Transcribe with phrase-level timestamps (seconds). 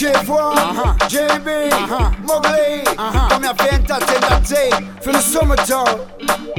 [0.00, 0.30] J1.
[0.30, 0.96] Uh-huh.
[1.12, 2.10] JB, uh-huh.
[2.24, 2.84] Mowgli.
[2.96, 3.28] Uh-huh.
[3.28, 5.88] Kom jag väntar till dig för det sommardag.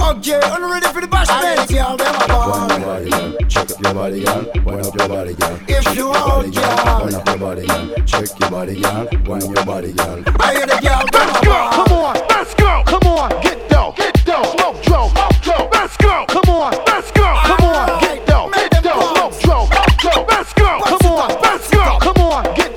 [0.01, 1.73] Okej, okay, I'm ready for the bash dance?
[1.73, 3.49] Y'all, det var barn.
[3.49, 4.45] Check up your body, girl.
[4.65, 5.57] Wind up your body, girl.
[5.67, 7.03] If you are, girl.
[7.03, 8.05] Wind up your body, girl.
[8.05, 9.07] Check your body, girl.
[9.25, 10.23] Wind up your body, girl.
[10.39, 11.01] I hear the girl.
[11.11, 11.69] Let's go.
[11.77, 12.15] Come on.
[12.29, 12.83] Let's go.
[12.85, 13.29] Come on.
[13.41, 13.93] Get down.
[13.97, 14.45] Get down.
[14.53, 15.09] Smoke drone.
[15.09, 15.69] Smoke drone.
[15.73, 16.25] Let's go.
[16.27, 16.73] Come on.
[16.85, 17.27] Let's go.
[17.49, 18.01] Come on.
[18.01, 18.51] Get down.
[18.51, 19.01] Get down.
[19.01, 19.65] Smoke drone.
[19.65, 20.25] Smoke drone.
[20.29, 20.69] Let's go.
[20.85, 21.29] Come on.
[21.41, 21.97] Let's go.
[22.05, 22.43] Come on.
[22.55, 22.70] Get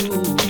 [0.00, 0.41] you.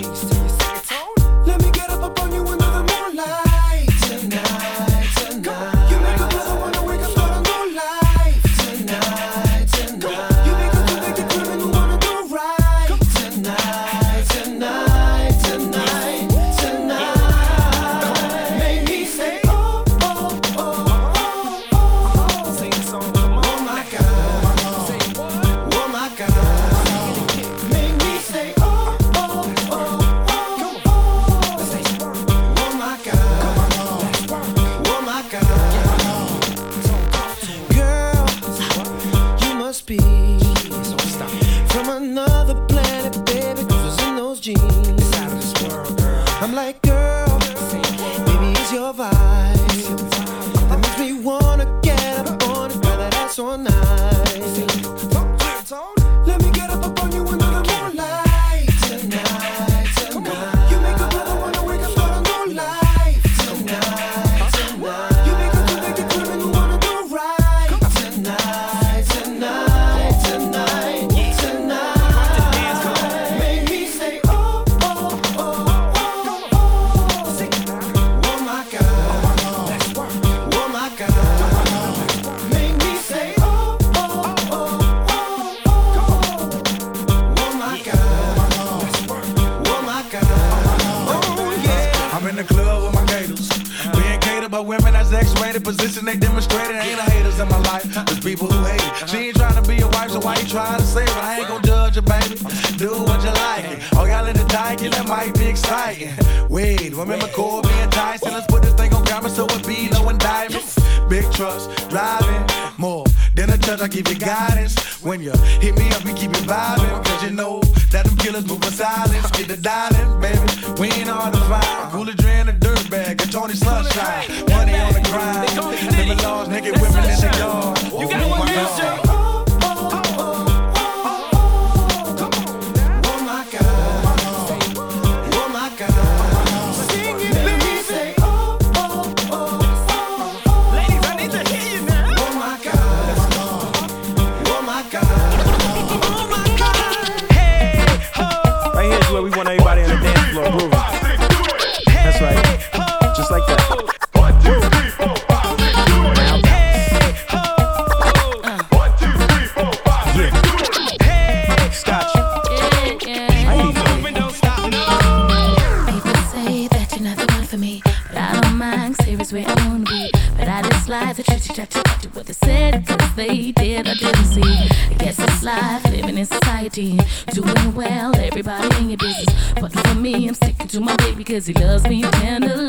[181.33, 182.62] cause he loves me tender.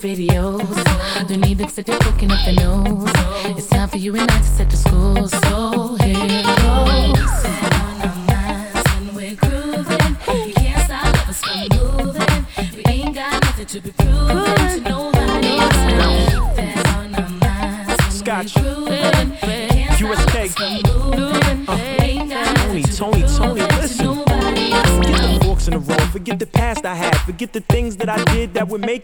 [0.00, 1.28] videos.
[1.28, 2.89] Don't even sit there looking up the nose.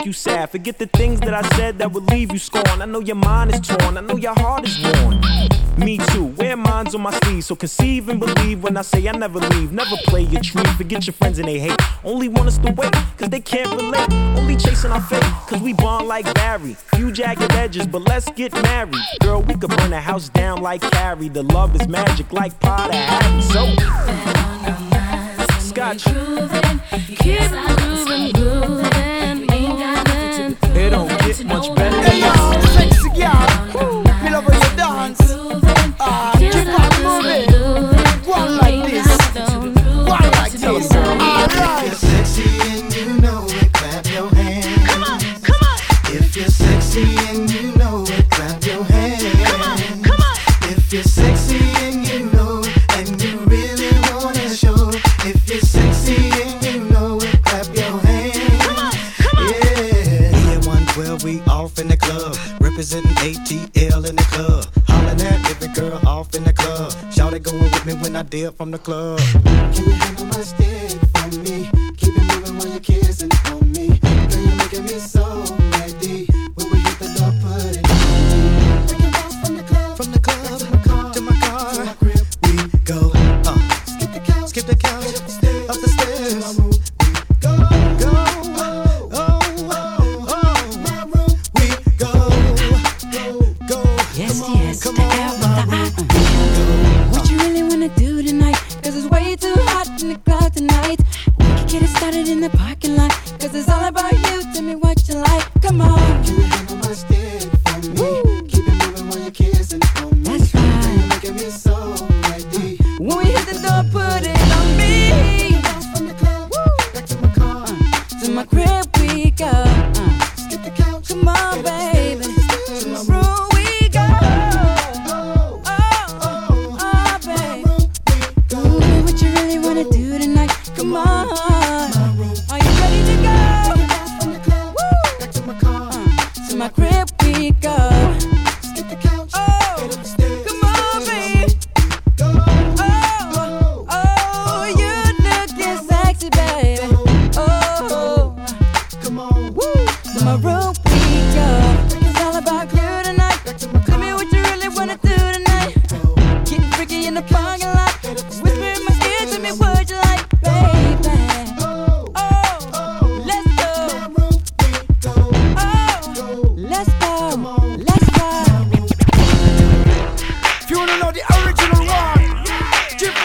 [0.07, 0.51] you sad.
[0.51, 2.81] Forget the things that I said that would leave you scorn.
[2.81, 5.21] I know your mind is torn, I know your heart is worn.
[5.77, 7.45] Me too, wear minds on my sleeve.
[7.45, 9.73] So conceive and believe when I say I never leave.
[9.73, 11.79] Never play your tree, forget your friends and they hate.
[12.05, 14.11] Only want us to wait, cause they can't relate.
[14.39, 16.75] Only chasing our fate, cause we bond like Barry.
[16.95, 18.95] Few jagged edges, but let's get married.
[19.21, 21.29] Girl, we could burn the house down like Carrie.
[21.29, 23.43] The love is magic like Potter Harry.
[23.43, 23.67] So,
[25.59, 26.05] Scotch.
[26.05, 26.81] Keep moving,
[27.19, 28.46] keep moving.
[68.53, 69.16] from the club.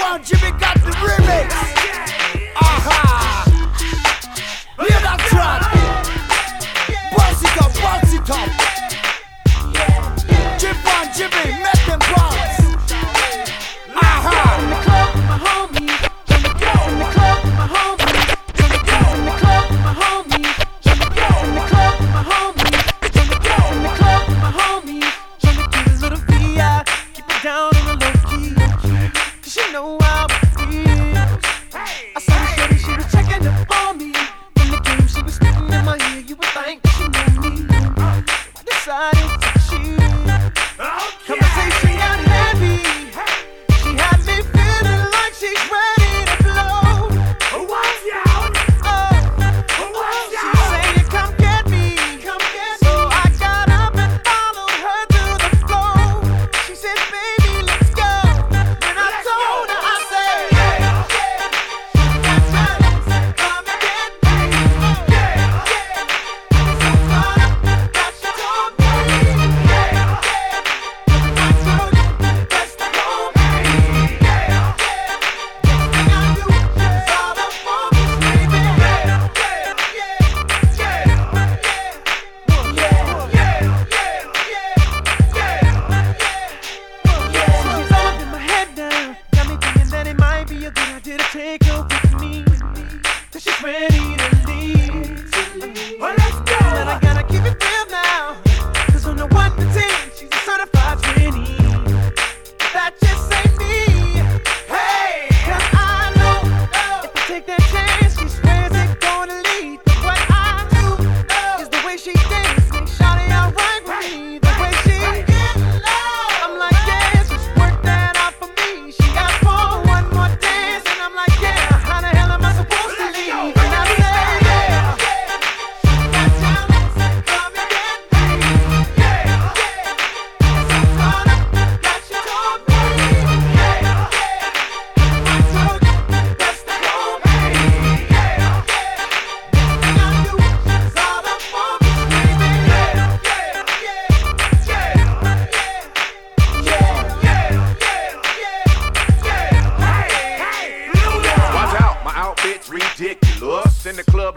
[0.01, 1.49] one, Jimmy got the remix.
[2.55, 3.45] Aha!
[4.79, 5.61] Hear that track?
[7.15, 8.49] Bust it up, bust it up.
[10.59, 11.45] Chip on Jimmy,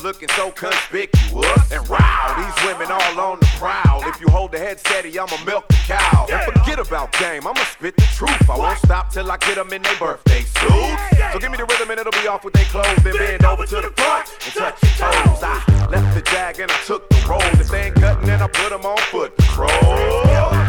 [0.05, 2.35] looking so conspicuous and wow.
[2.37, 4.07] These women all on the prowl.
[4.07, 6.27] If you hold the head steady, I'ma milk the cow.
[6.31, 8.51] And forget about game, I'ma spit the truth.
[8.51, 11.03] I won't stop till I get them in their birthday suits.
[11.33, 13.03] So give me the rhythm and it'll be off with their clothes.
[13.03, 15.43] Then bend over to the front and touch your toes.
[15.43, 17.41] I left the jag and I took the roll.
[17.41, 20.64] If they ain't cutting, then I put them on foot patrol.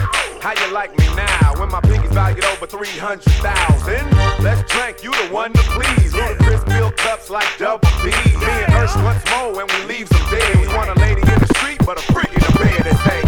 [0.46, 1.54] How you like me now?
[1.58, 4.44] When my pinky's valued over 300,000?
[4.44, 6.14] Let's drink, you the one to please.
[6.14, 8.14] with crisp bill cups like double D.
[8.14, 10.56] Me and Hirsch once more when we leave some dead.
[10.62, 13.25] We want a lady in the street, but a freak in the bed and say,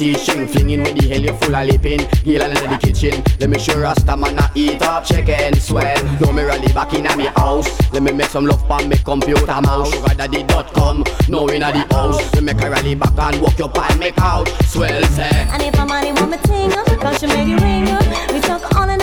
[0.00, 2.00] teaching Flinging with the hell you full of lipping.
[2.24, 3.22] Girl and in the kitchen.
[3.38, 5.60] Let me show Rasta man a eat up chicken.
[5.60, 6.02] Swell.
[6.20, 7.68] No me rally back in a me house.
[7.92, 9.92] Let me make some love pan me computer mouse.
[9.92, 11.04] Sugar daddy dot com.
[11.28, 12.18] No in a the house.
[12.32, 14.48] Let me make a rally back and walk your pan me out.
[14.64, 15.28] Swell say.
[15.52, 18.32] And if I'm money want me ting up Cause she made it ring up.
[18.32, 18.99] We talk all in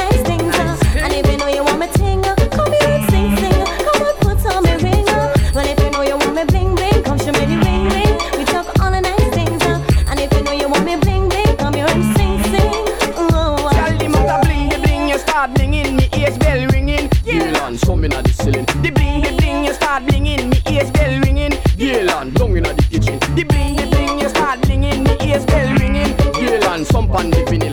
[27.20, 27.67] and living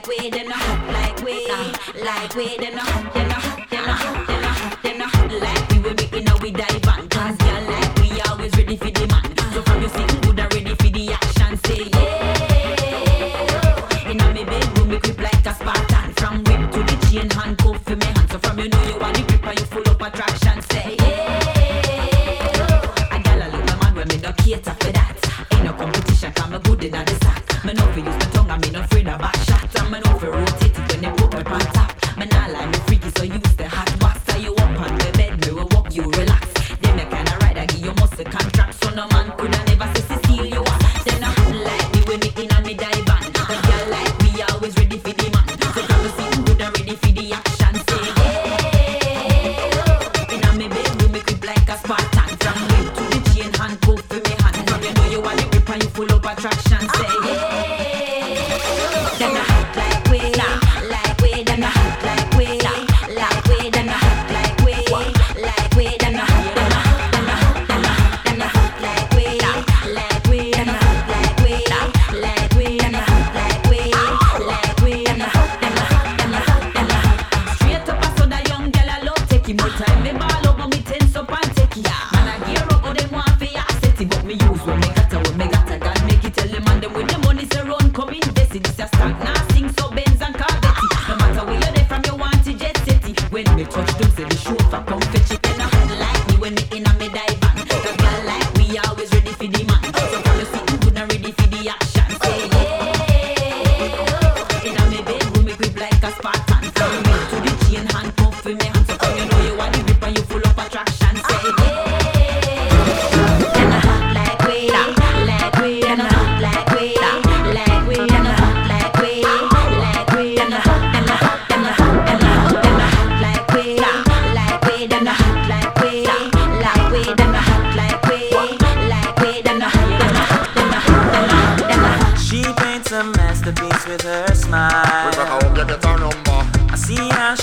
[0.00, 3.59] like we, then not hot like we, like we, then not hot, them not hot.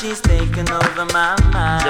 [0.08, 1.84] He's taking over my mind.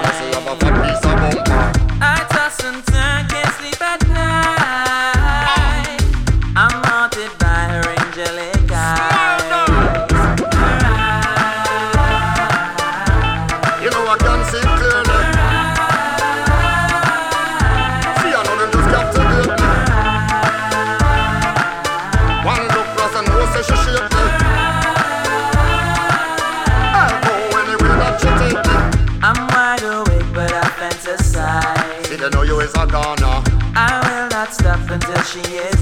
[35.44, 35.77] she is.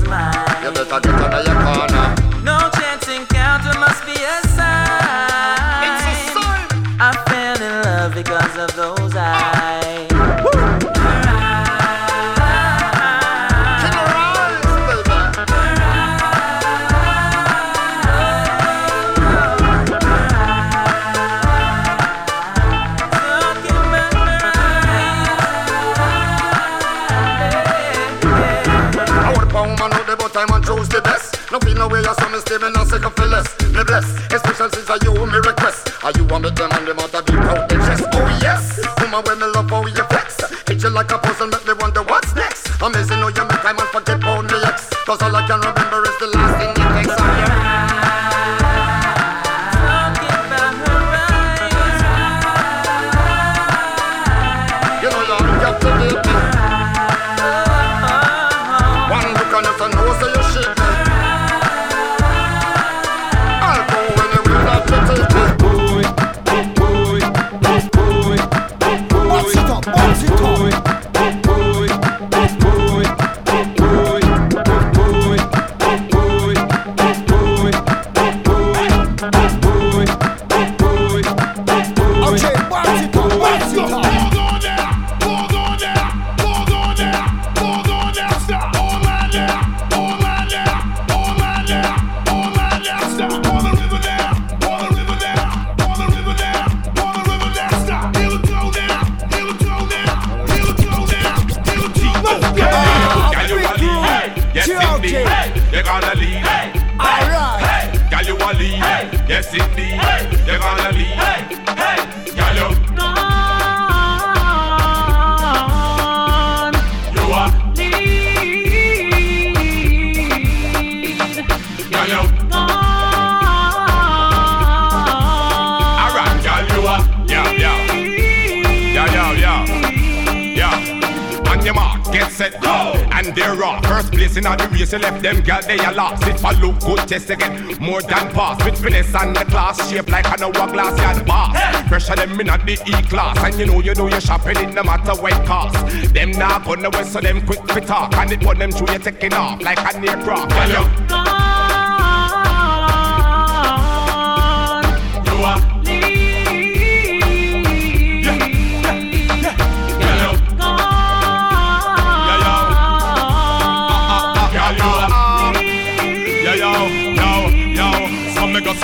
[134.36, 136.28] place in all the race, you left them girl, they a lost.
[136.28, 137.78] It for look good, just again.
[137.80, 138.64] more than pass.
[138.64, 141.58] With finesse and the class, shape like an hourglass, and boss.
[141.88, 144.84] Pressure them in not the E-class, and you know you know your shopping, it no
[144.84, 145.76] matter what cost.
[146.14, 149.00] Them not gonna wait, so them quick to talk, and it put them through, you
[149.00, 150.52] taking off like an aircraft.
[150.52, 151.25] Hello.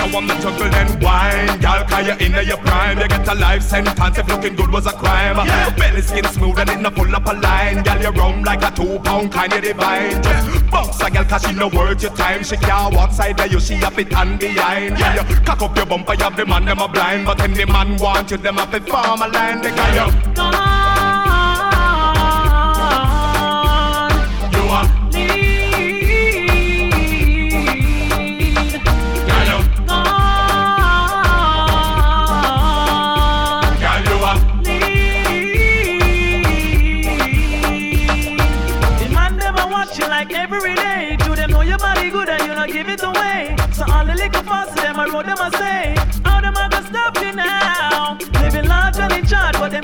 [0.02, 1.60] I want the juggle and wine.
[1.60, 2.98] Girl, cause you're in your prime.
[2.98, 5.36] You get a life sentence if looking good was a crime.
[5.76, 7.84] Belly skin smooth and it no pull up a line.
[7.84, 10.20] Girl, you round like a two pound kind of divine.
[10.20, 12.42] Just bounce a girl cause she no worth your time.
[12.42, 14.98] She can't walk side of you, she have it and behind.
[14.98, 17.24] Yeah, you cock up your bumper, you have the man them a blind.
[17.24, 19.62] But any man want you, them have to form a line.
[19.62, 20.32] They got you.
[20.42, 20.71] You
[45.10, 45.94] fast them a say.
[46.24, 48.18] How them a gonna stop you now?
[48.40, 49.81] Living large and in charge, but them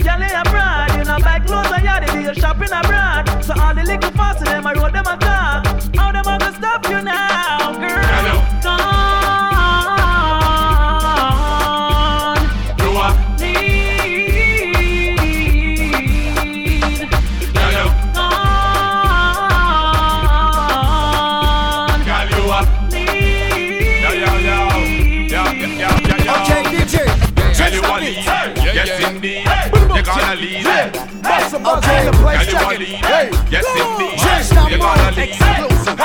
[31.85, 33.05] in the place, Girl, you check it.
[33.05, 33.31] Hey.
[33.51, 34.45] Yes, Just indeed.
[34.45, 35.17] stop You're gonna moving.
[35.17, 35.31] lead.
[35.31, 35.99] Exclusive.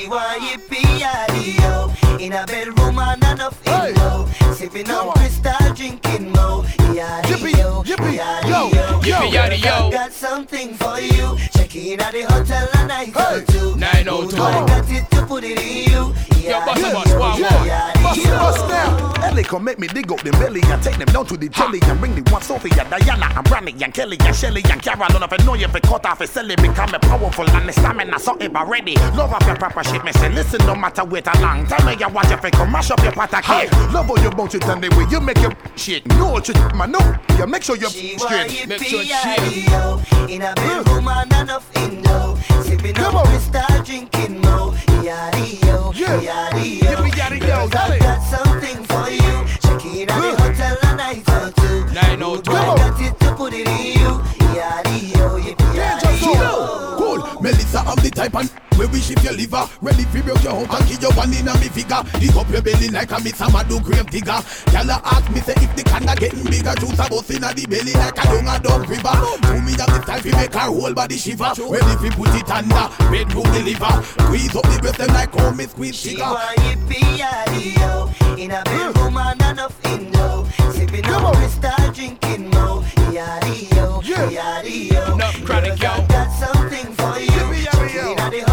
[0.00, 6.32] She want yippee yo in a bedroom and enough in low, sipping on Cristal, drinking
[6.32, 6.64] mo.
[6.88, 9.90] Yippee yo, yippee yo, Yippee yaddy yo.
[9.90, 11.36] Got something for you.
[11.52, 13.76] Check in at the hotel a night or two.
[13.76, 14.42] 902.
[14.42, 16.14] I got it to put it in you.
[16.48, 17.92] Yo, bust a bus, wow, wow.
[18.02, 19.08] Bust, bust now.
[19.22, 21.78] Ellie come make me dig up the belly and take them down to the jelly
[21.82, 25.08] and bring the one Sophia, Diana, and Brandy, and Kelly, and Shelly, and Carol.
[25.10, 27.72] None of it know you fi cut off a silly become a powerful and the
[27.72, 28.94] stamina something ready.
[29.14, 31.96] Love of your proper shit, me say listen, no matter wait a long time, me
[32.00, 33.70] you watch if it come mash up your pot cake.
[33.92, 36.06] Love all your bounce it and the way you make your shit.
[36.06, 37.00] No, shit, man, no.
[37.36, 38.68] You make sure you're She want straight.
[38.68, 41.22] yippee yo in a bedroom mm.
[41.22, 44.72] and enough in low, sipping on Cristal, drinking mo.
[45.02, 45.92] Yaddy yo,
[46.38, 46.90] yaddy yo.
[46.96, 49.46] Yippee Girls, I got something for you.
[49.60, 51.84] Check in at the hotel a night or two.
[51.94, 52.52] 902.
[52.52, 54.10] I got it to put it in you.
[54.54, 56.96] Yaddy yo, yippee yaddy yo.
[56.98, 60.54] Cool, Melissa the type and we wish if your liver uh, ready fi broke your
[60.54, 61.98] heart and kill your one inna me figure.
[62.20, 64.38] Dig up your belly like a miss a do grave digger.
[64.70, 67.66] Gyal a ask me say if the canna getting bigger, juice a bust inna the
[67.66, 69.14] belly like a dung a dog river.
[69.50, 71.50] To me have the time fi make her whole body shiver.
[71.58, 73.94] Ready fi put it under bedroom deliver.
[74.22, 78.52] Squeeze up the breast them like how me squeeze She want yippee yaddy yo in
[78.52, 79.26] a bedroom mm.
[79.26, 82.86] and enough in low, sipping on Cristal, drinking mo.
[83.10, 85.14] Yaddy yo, yaddy yo.
[85.14, 85.90] Enough chronic, yo.
[85.90, 87.97] I got something for you.
[87.98, 88.47] Check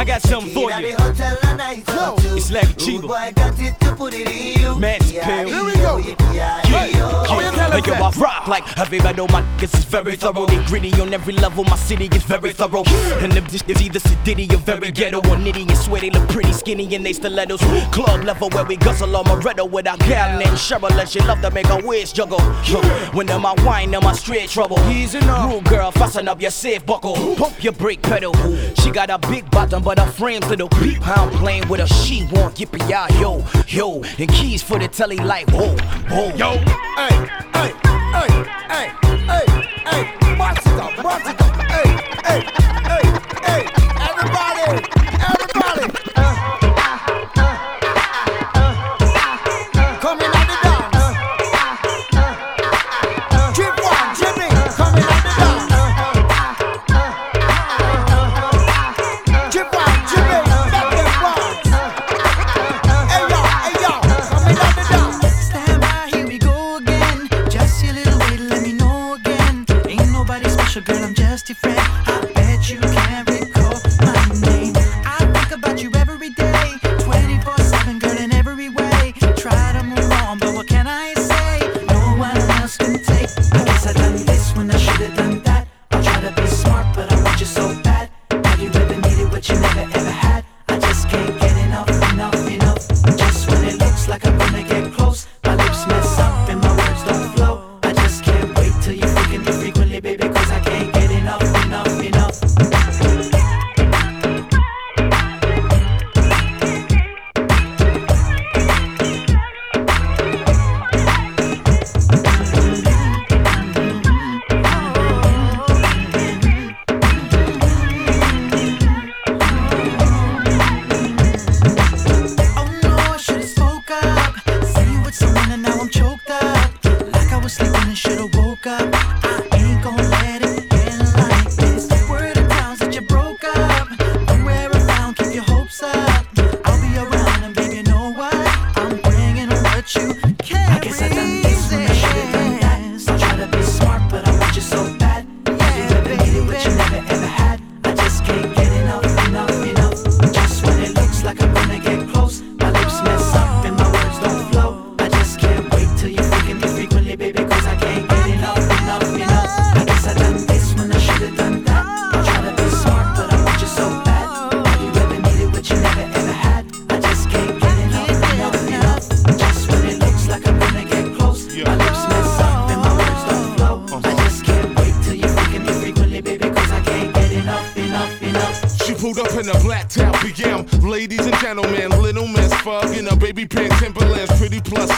[0.00, 0.70] I got something for you.
[0.70, 2.34] at the hotel a night or two.
[2.34, 3.02] It's like a Chiba.
[3.02, 4.74] boy, I got it to put it in you.
[4.78, 5.46] Man's pill.
[5.46, 5.96] Here we go.
[7.70, 10.46] Like yo, I rock like everybody know my niggas is very thorough.
[10.46, 11.64] They gritty on every level.
[11.64, 12.84] My city is very thorough.
[13.22, 16.52] And if this is either sedity or very ghetto or nitty and sweaty, look pretty
[16.52, 17.60] skinny and they stilettos.
[17.92, 21.40] Club level where we guzzle on Moretto with our gal named Cheryl and she love
[21.42, 22.40] to make her waist juggle.
[23.12, 24.78] When them I wine, them I straight trouble.
[24.84, 27.36] He's Rude girl, fasten up your safe buckle.
[27.36, 28.32] Pump your brake pedal.
[28.76, 31.02] She got a big bottom, but her frame's little beep.
[31.02, 34.02] How I'm playing with her, she want yippee ya yo yo.
[34.18, 35.76] And keys for the telly like whoa
[36.08, 36.58] whoa yo.
[36.96, 37.14] Hey,
[37.54, 37.72] hey,
[38.14, 38.28] hey,
[38.68, 38.88] hey,
[39.26, 39.44] hey, hey,
[39.84, 40.20] hey,
[42.24, 42.59] hey,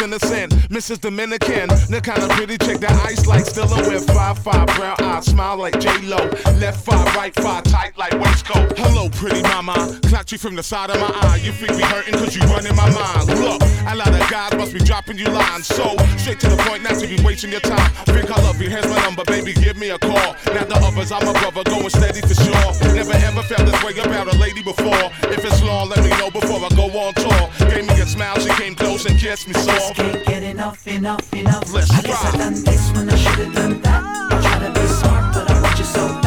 [0.03, 0.53] innocent.
[0.73, 1.03] Mrs.
[1.03, 5.27] Dominican, the kind of pretty chick that ice like still with five five brown eyes,
[5.27, 6.17] smile like J Lo.
[6.57, 8.73] Left five, right five, tight like waistcoat.
[8.79, 11.41] Hello, pretty mama, clocked you from the side of my eye.
[11.45, 13.29] You freak me hurting cause you run in my mind.
[13.37, 16.83] Look, a lot of guys must be dropping you lines, so straight to the point,
[16.85, 17.93] not to be wasting your time.
[18.09, 20.33] Think I love you, here's my number, baby, give me a call.
[20.57, 22.97] Now the others, I'm a brother, going steady for sure.
[22.97, 25.13] Never ever felt this way about a lady before.
[25.29, 27.69] If it's long, let me know before I go on tour.
[27.69, 29.77] Gave me a smile, she came close and kissed me so.
[30.63, 31.75] enough, enough, enough.
[31.75, 32.35] I guess rock.
[32.35, 34.33] I done this when I should've done that.
[34.33, 36.22] I try to be smart, but I watch you so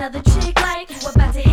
[0.00, 1.49] another chick like you about to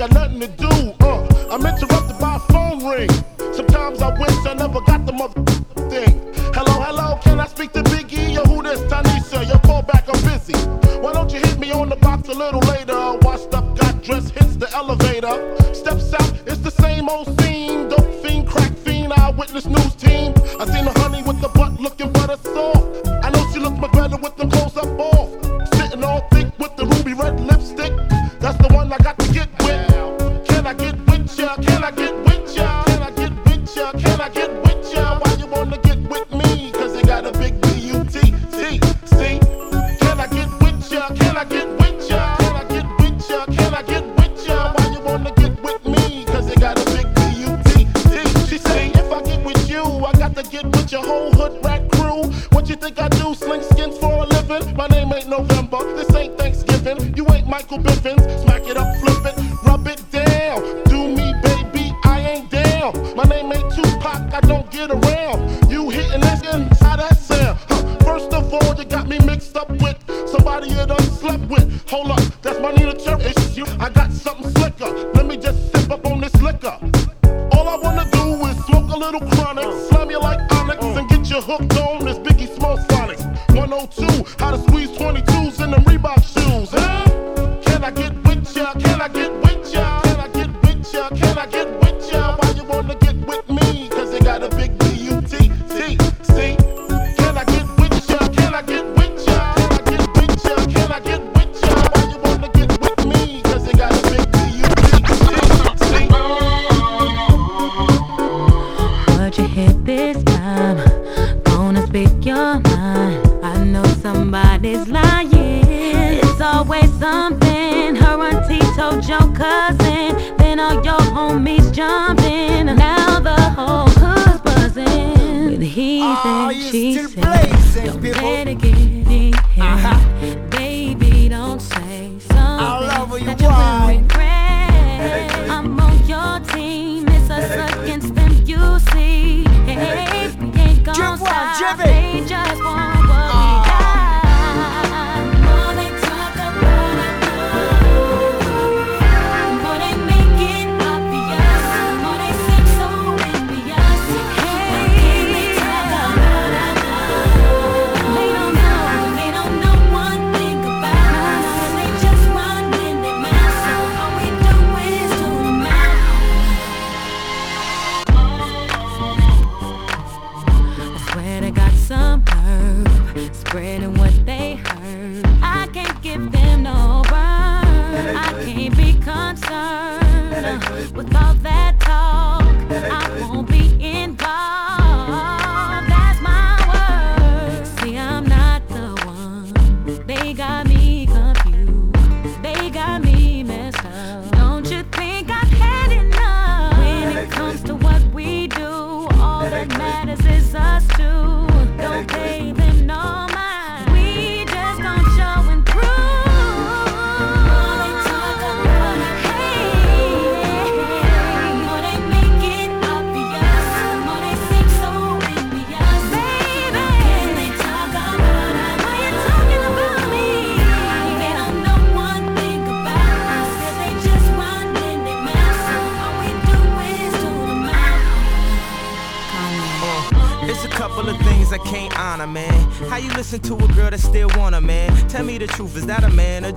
[0.00, 0.94] got nothing to do.
[1.00, 3.10] Uh, I'm interrupted by a phone ring.
[3.52, 5.42] Sometimes I wish I never got the mother
[5.90, 6.32] thing.
[6.54, 8.32] Hello, hello, can I speak to Biggie?
[8.32, 8.80] Yo, who this?
[8.90, 10.56] Tanisha, your callback, I'm busy.
[11.00, 13.18] Why don't you hit me on the box a little later?
[13.20, 15.36] Washed up, got dressed, hits the elevator.
[15.74, 17.90] Steps out, it's the same old scene.
[17.90, 19.94] Dope fiend, crack fiend, eyewitness news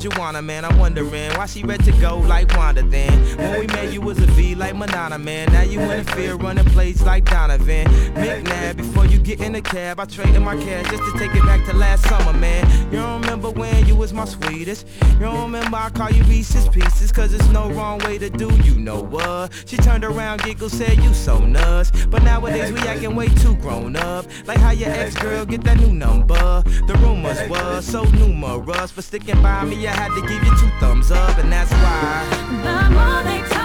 [0.04, 3.12] marijuana, man, I'm wondering why she ready to go like Wanda then.
[3.38, 5.52] When we met, you was a V like Madonna, man.
[5.52, 7.86] Now you in the field running plays like Donovan.
[8.14, 11.44] McNabb, before you get in the cab, I traded my cash just to take it
[11.44, 12.64] back to last summer, man.
[12.94, 14.88] You don't remember when you was my sweetest.
[15.16, 18.50] You don't remember I call you Reese's Pieces, cause it's no wrong way to do
[18.64, 19.52] you know what.
[19.66, 21.92] She turned around, giggled, said, You so nuts.
[22.06, 24.26] But nowadays, we acting way too grown up.
[24.46, 26.64] Like how your ex girl get that new number.
[26.88, 28.92] The rumors was so numerous.
[28.92, 32.26] For sticking by me, I had to give you two thumbs up and that's why.
[32.64, 33.63] The more they talk.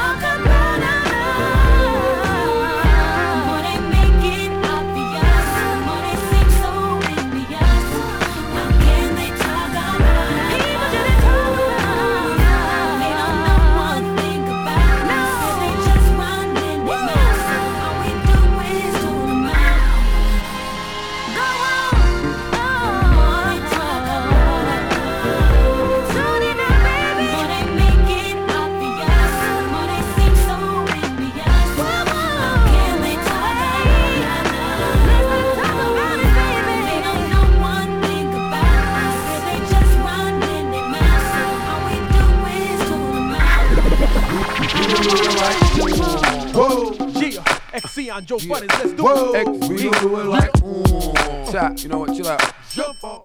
[48.20, 48.58] Joe yeah.
[48.60, 49.36] Let's do it.
[49.36, 51.52] X, we do it like, mm.
[51.52, 52.16] Chat, you know what?
[52.16, 52.57] Chill out.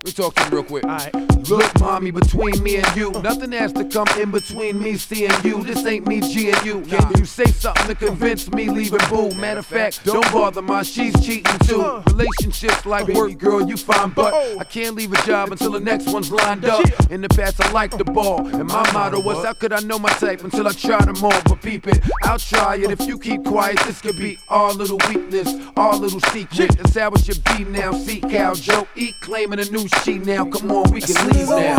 [0.04, 0.84] We talking talk to him real quick.
[0.84, 1.50] All right.
[1.50, 5.64] Look, mommy, between me and you, nothing has to come in between me seeing you.
[5.64, 6.82] This ain't me G and you.
[6.82, 9.34] Can you say something to convince me leaving boo?
[9.36, 12.02] Matter of fact, don't bother my, she's cheating too.
[12.08, 13.14] Relationships like uh-huh.
[13.20, 16.66] work, girl, you fine, but I can't leave a job until the next one's lined
[16.66, 16.84] up.
[17.10, 18.94] In the past, I liked the ball, and my uh-huh.
[18.94, 21.42] motto was, how could I know my type until I tried them all?
[21.46, 22.90] But peep it, I'll try it.
[22.90, 26.80] If you keep quiet, this could be our little weakness, our little secret.
[26.80, 30.46] Establish your beat now, see cow Joe, eat claiming a new she now.
[30.46, 31.78] Come on, we can leave now.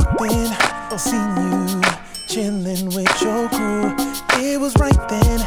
[0.90, 3.94] I seen you chilling with your crew.
[4.38, 5.40] It was right then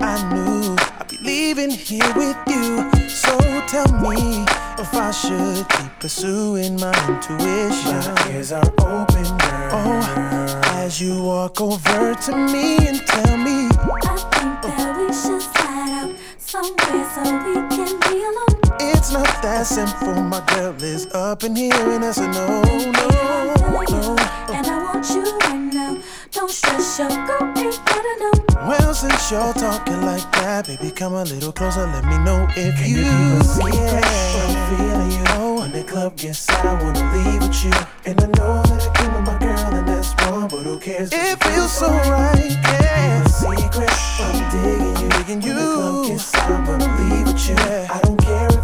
[0.00, 3.08] I knew I'd be leaving here with you.
[3.08, 3.36] So
[3.66, 4.44] tell me
[4.78, 8.14] if I should keep pursuing my intuition.
[8.14, 9.70] My ears are open, girl.
[9.72, 13.68] Oh, as you walk over to me and tell me.
[14.04, 18.55] I think that we should slide out somewhere so we can be alone.
[18.80, 22.90] It's not that simple, my girl is up in here and that's a no, no,
[22.92, 24.16] no.
[24.52, 26.02] And I want you right now.
[26.32, 28.66] Don't stress your girl, ain't gotta know.
[28.68, 31.86] Well, since you're talking like that, baby, come a little closer.
[31.86, 34.02] Let me know if Can you, you keep a?
[34.42, 35.60] I'm feeling you.
[35.60, 37.72] When the club gets out, I wanna leave with you.
[38.04, 41.10] And I know that I came with my girl, and that's wrong, but who cares?
[41.12, 43.22] It feels so right, yeah.
[43.24, 45.08] A secret, I'm digging you.
[45.10, 45.54] Digging you.
[45.54, 47.56] When the club gets out, I wanna leave with you.
[47.56, 48.15] I don't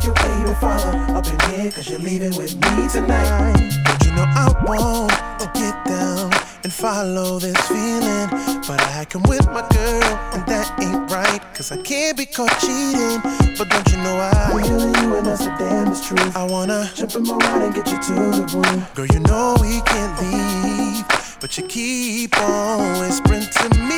[0.02, 3.80] if your baby father up in here, cause you're leaving with me tonight.
[3.84, 6.32] But you know I want to oh, get down
[6.64, 8.28] and follow this feeling.
[8.66, 11.40] But I come with my girl, and that ain't right.
[11.54, 13.20] Cause I can't be caught cheating.
[13.56, 16.36] But don't you know I Feeling you, and that's the damnest truth.
[16.36, 18.86] I wanna jump in my ride and get you to the room.
[18.94, 21.04] Girl, you know we can't leave.
[21.40, 23.91] But you keep on whispering to me.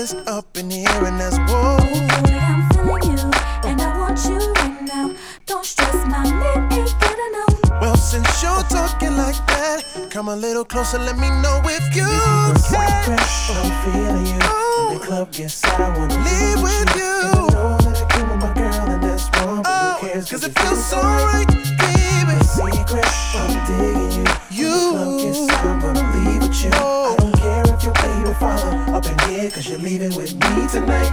[0.00, 1.76] Is up in here, and that's whoa.
[1.76, 3.30] Boy, I'm feeling you,
[3.68, 5.14] and I want you right now.
[5.44, 7.78] Don't stress my man, ain't gotta know.
[7.82, 12.04] Well, since you're talking like that, come a little closer, let me know if you
[12.04, 13.18] can.
[13.58, 14.38] I'm feeling you.
[14.42, 14.86] Oh.
[14.88, 17.20] When the club gets out, I wanna Leave with you.
[17.30, 20.12] And I know that I came with my girl, and that's wrong, but who oh,
[20.12, 20.30] cares?
[20.30, 22.32] Cause it feels so right, baby.
[22.32, 23.04] A secret,
[23.36, 24.64] I'm digging you.
[24.64, 24.94] You.
[24.94, 26.70] When the club gets out, I'm gonna leave with you.
[26.72, 27.19] I
[27.80, 31.12] if your baby father up in here, cause you're leaving with me tonight.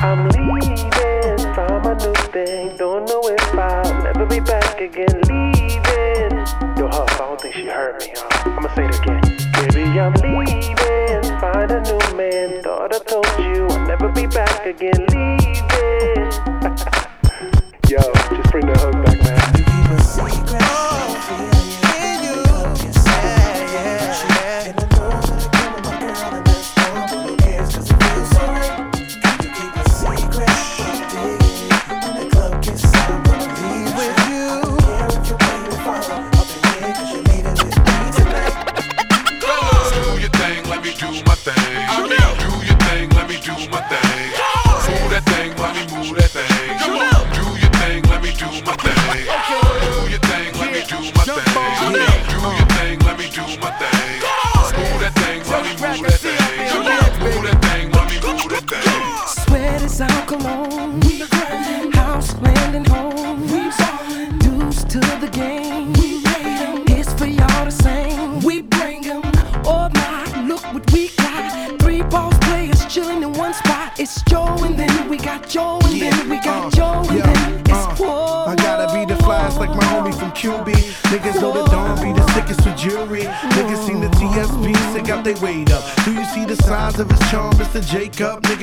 [0.00, 2.76] I'm leaving, find my new thing.
[2.76, 5.20] Don't know if I'll ever be back again.
[5.28, 6.38] Leaving.
[6.78, 8.12] Yo, Huff, I don't think she heard me.
[8.16, 8.50] Huh?
[8.50, 9.20] I'ma say it again.
[9.52, 12.62] Baby, I'm leaving, find a new man.
[12.62, 15.06] Thought I told you I'll never be back again.
[15.10, 15.43] Leaving.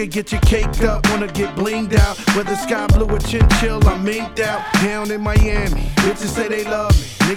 [0.01, 2.17] Nigga, get you caked up, wanna get blinged out.
[2.35, 4.61] Whether sky blue or chinchill, I'm minked out.
[4.81, 6.90] Down in Miami, bitches say they love.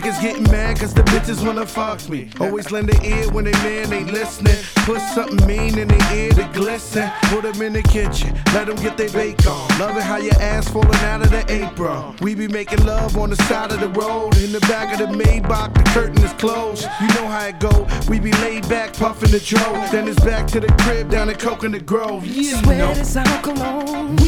[0.05, 2.29] Niggas getting mad cause the bitches wanna fuck me.
[2.39, 4.55] Always lend an ear when they man ain't listening.
[4.85, 7.11] Put something mean in their ear to glisten.
[7.31, 9.67] Put them in the kitchen, let them get their bake on.
[9.79, 12.17] Love it how your ass falling out of the apron.
[12.21, 14.37] We be making love on the side of the road.
[14.37, 16.87] In the back of the Maybach, the curtain is closed.
[17.01, 17.89] You know how it go.
[18.07, 19.73] We be laid back, puffing the dro.
[19.91, 22.27] Then it's back to the crib down in Coconut Grove.
[22.27, 22.91] You Sweat know.
[22.91, 24.19] is our cologne.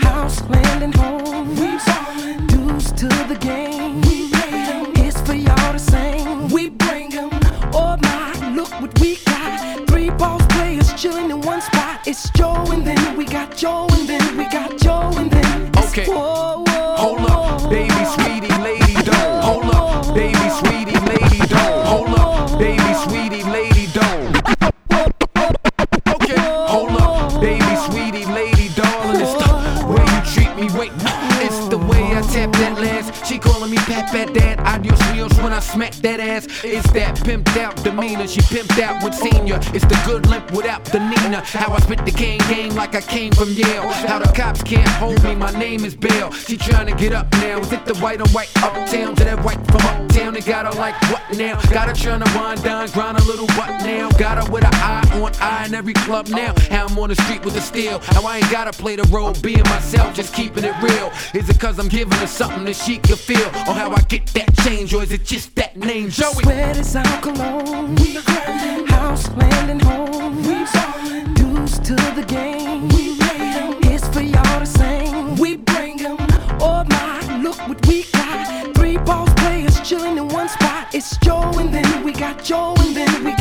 [0.00, 1.54] House, land, and home.
[2.46, 3.66] Dues to the game.
[3.66, 4.15] It's for y'all to
[5.90, 6.48] sing.
[6.48, 7.30] We bring 'em.
[7.72, 9.86] Oh my, look what we got.
[9.88, 12.00] Three boss players chilling in one spot.
[12.06, 15.92] It's Joe and then we got Joe and then we got Joe and then it's
[15.92, 16.06] Okay.
[16.06, 16.35] whoa,
[36.66, 38.26] is that pimped out demeanor.
[38.26, 39.58] She pimped out with senior.
[39.74, 41.42] It's the good limp without the Nina.
[41.44, 43.86] How I spit the cane game like I came from Yale.
[44.08, 45.34] How the cops can't hold me.
[45.34, 46.32] My name is Bill.
[46.32, 47.58] She trying to get up now.
[47.60, 50.32] Is it the white on white uptown to that white from uptown?
[50.34, 51.60] They got her like what now?
[51.70, 54.08] Got her trying to wind down, grind a little butt now.
[54.12, 56.54] Got her with an eye on eye in every club now.
[56.70, 57.98] How I'm on the street with the steel.
[57.98, 61.12] How I ain't gotta play the role, being myself, just keeping it real.
[61.34, 63.46] Is it cause I'm giving her something that she can feel?
[63.68, 64.94] Or how I get that change?
[64.94, 66.44] Or is it just that name, Joey?
[66.86, 67.94] Is our cologne.
[67.96, 68.86] We grinding.
[68.86, 70.36] House, land, and home.
[70.46, 71.34] We ballin'.
[71.34, 72.88] Dues to the game.
[72.94, 73.78] We made.
[73.92, 75.36] It's for y'all to sing.
[75.36, 76.16] We bring 'em.
[76.60, 78.74] Oh my, look what we got.
[78.76, 80.94] Three boss players chilling in one spot.
[80.94, 83.32] It's Joe and then we got Joe and then we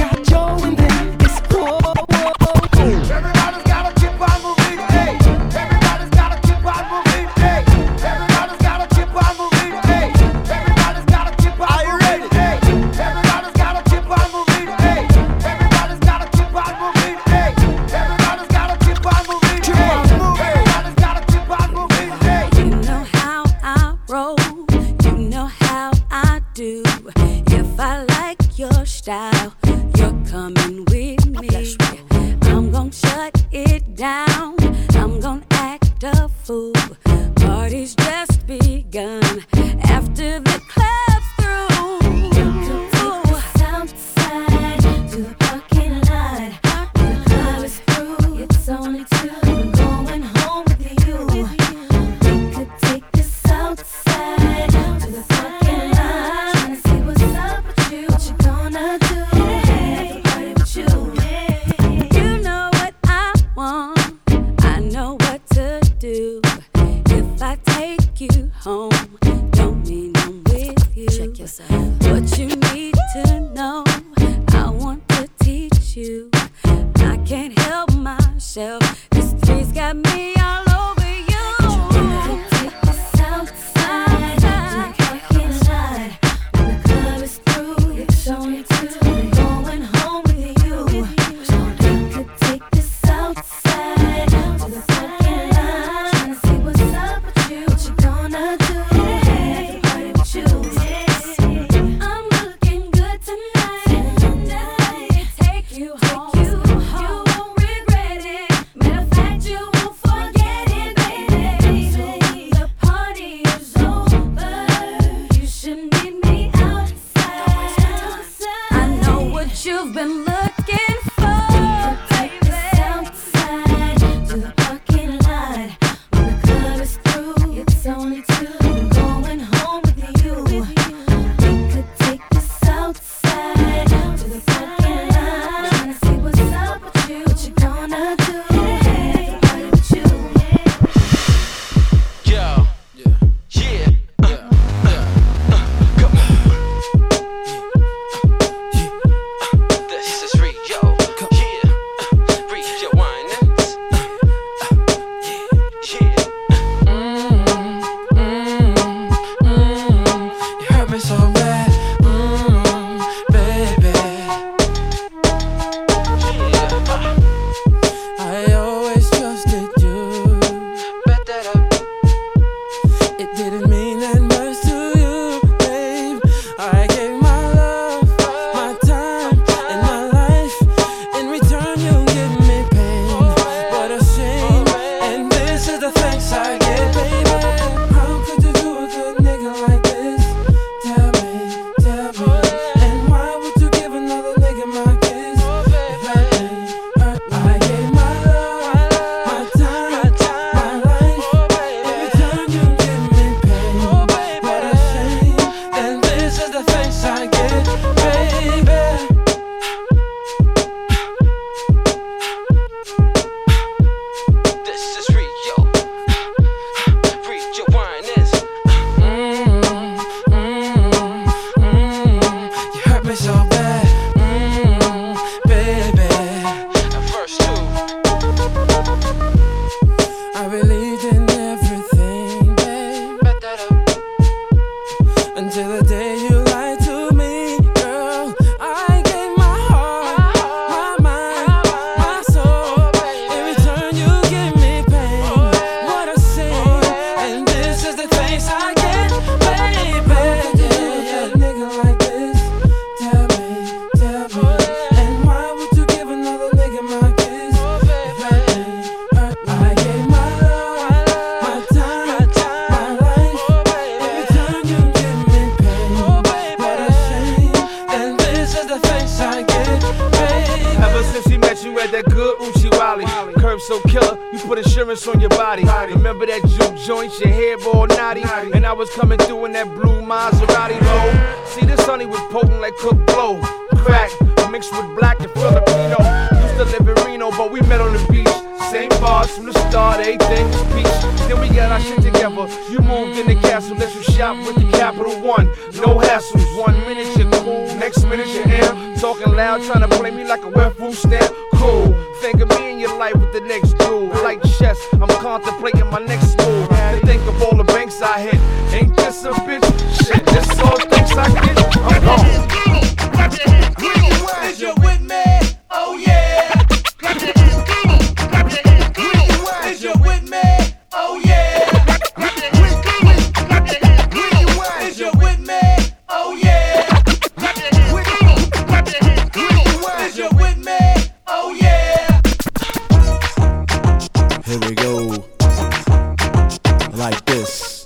[336.95, 337.85] Like this.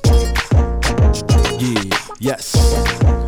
[1.59, 3.18] Yeah, yes.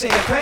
[0.00, 0.39] Keisha, and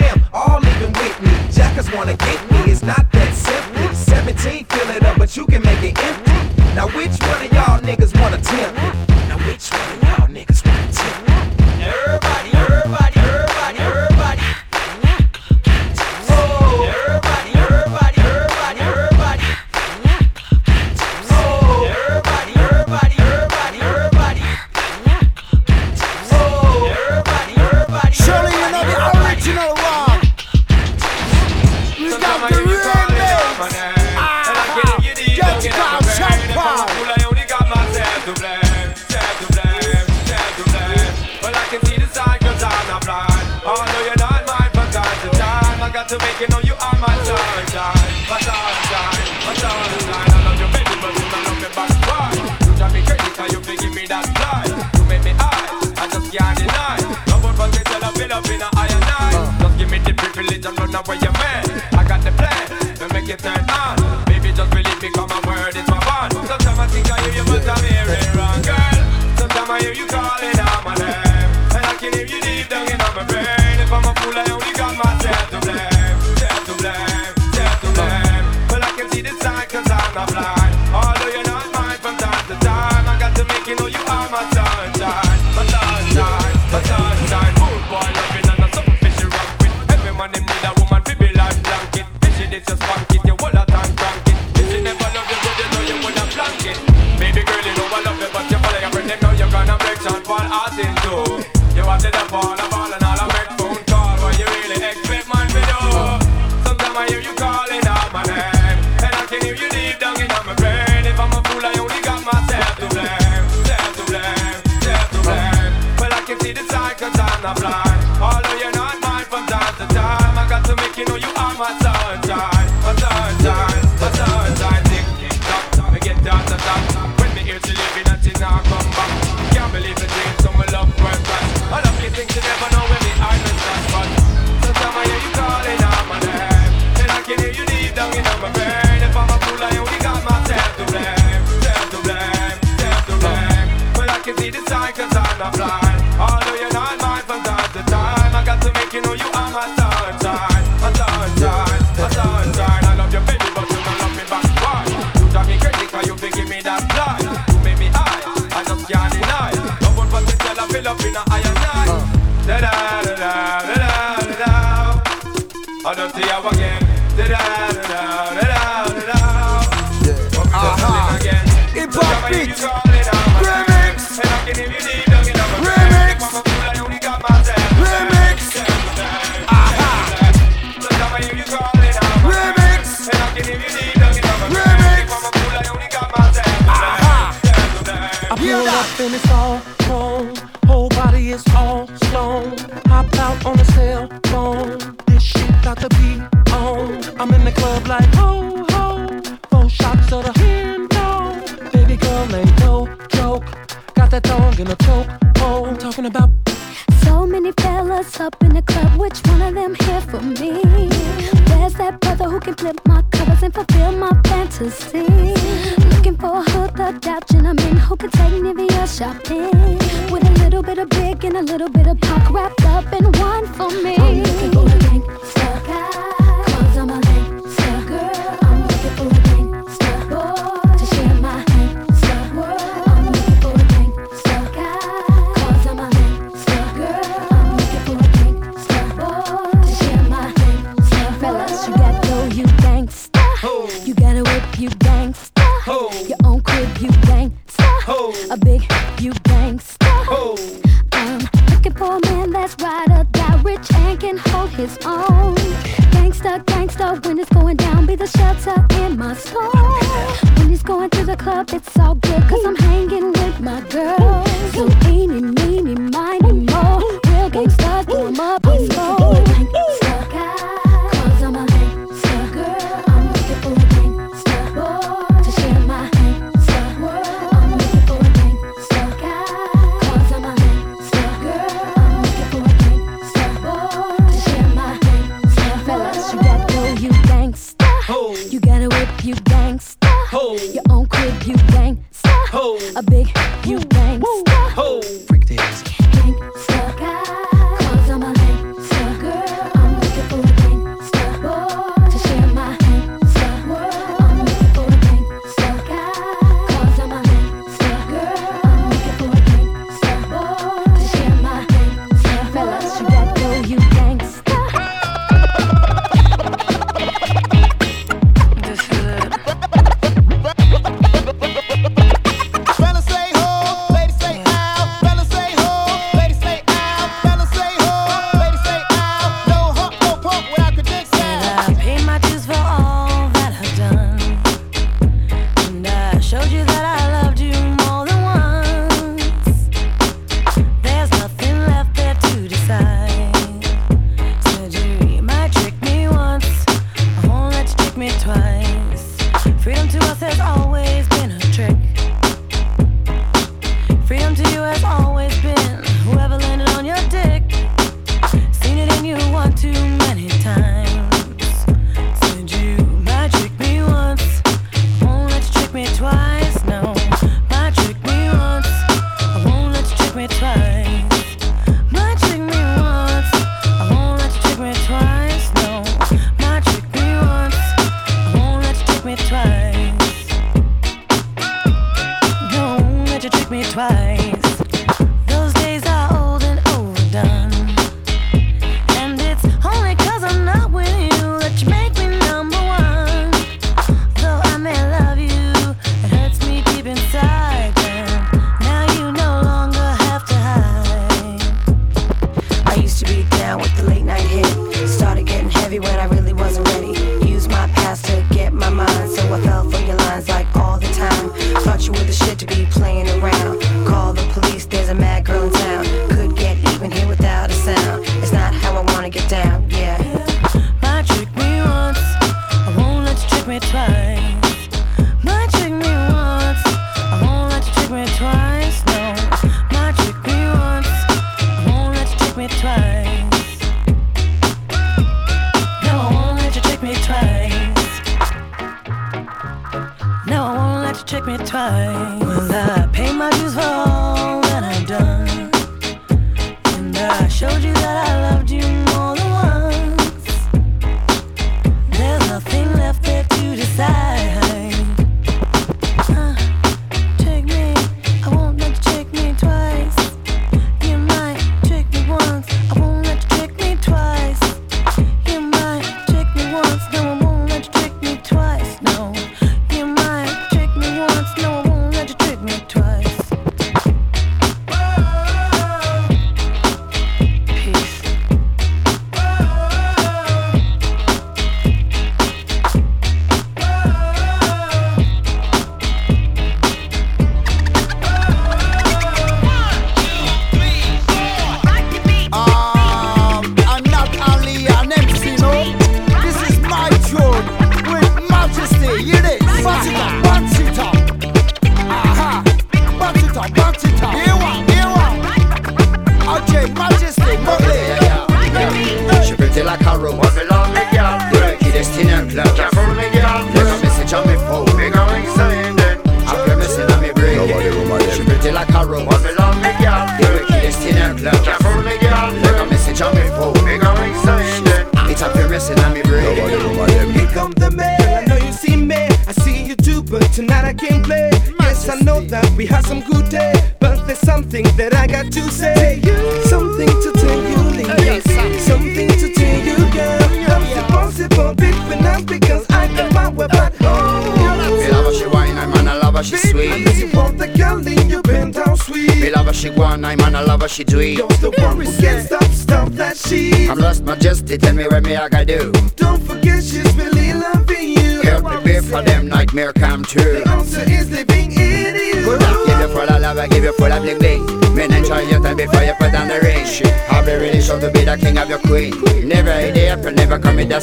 [138.15, 138.69] you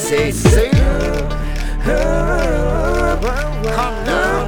[0.07, 0.71] say sing.
[3.75, 4.47] come down,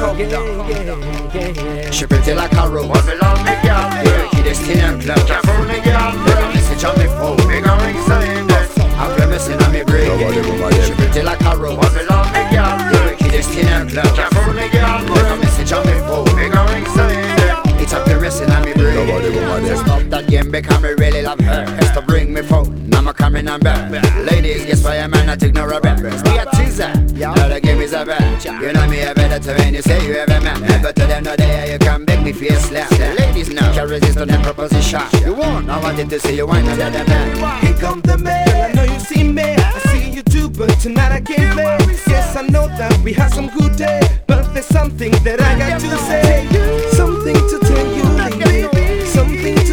[0.00, 1.92] Come down.
[1.92, 2.88] She pretty like a rose.
[2.88, 5.26] One belong me girl, dirty destined club.
[5.26, 6.12] Can't fool me girl,
[6.54, 8.50] message on me phone, me gonna ring sign.
[8.98, 10.08] I'm promising I'm a break.
[10.82, 11.76] She pretty like a rose.
[11.76, 14.35] One belong me girl, dirty destined club.
[20.46, 21.64] him because me really love her.
[21.64, 23.90] Has to bring me phone, I'm coming on back.
[24.30, 25.94] Ladies, guess why a man not taking no rubber.
[26.00, 28.16] We a teaser, now the game is over.
[28.44, 30.82] You know me I better to when you say you have a man.
[30.82, 32.90] But to them no day you can make me feel slap.
[33.18, 35.02] Ladies now, can resist on the proposition.
[35.24, 37.64] You won't, I wanted to see you wine under the man.
[37.64, 39.42] Here come the man, I know you see me.
[39.42, 41.78] I see you too, but tonight I can't play.
[42.06, 45.80] Yes, I know that we had some good day, but there's something that I got
[45.80, 46.46] to say.
[46.92, 48.04] Something to tell you,
[48.44, 49.06] baby.
[49.06, 49.65] Something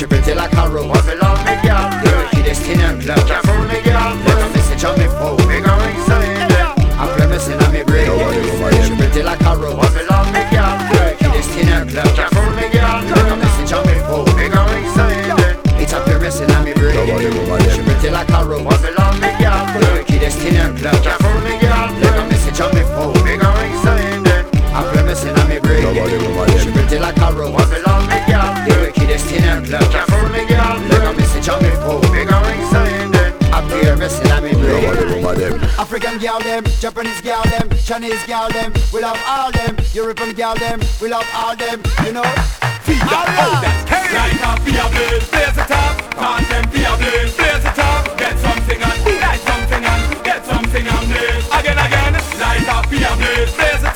[0.00, 1.19] She pretty like a rose.
[36.20, 38.72] gal them, Japanese gal them, Chinese gal them.
[38.92, 39.76] We love all them.
[39.94, 41.82] European gal them, we love all them.
[42.04, 42.28] You know.
[42.84, 44.14] Fia, oh, that's hey.
[44.14, 45.96] Right now, Fia Blue, blaze a top.
[46.14, 48.18] Can't them Fia Blue, blaze a top.
[48.18, 51.46] Get something on, light something on, get something on this.
[51.56, 53.89] Again, again, light up Fia Blue, blaze